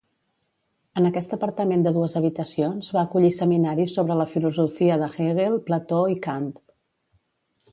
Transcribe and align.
En 1.01 1.07
aquest 1.09 1.35
apartament 1.35 1.83
de 1.87 1.91
dues 1.97 2.15
habitacions 2.19 2.89
va 2.95 3.03
acollir 3.03 3.29
seminaris 3.35 3.93
sobre 3.99 4.17
la 4.23 4.27
filosofia 4.33 4.97
de 5.03 5.11
Hegel, 5.19 5.59
Plató 5.69 6.01
i 6.17 6.19
Kant. 6.29 6.49